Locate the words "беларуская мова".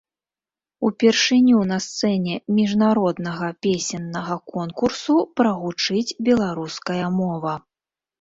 6.31-7.53